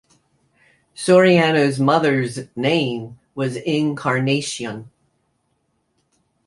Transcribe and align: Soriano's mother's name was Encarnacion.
Soriano's 0.95 1.79
mother's 1.79 2.39
name 2.55 3.19
was 3.35 3.55
Encarnacion. 3.55 4.89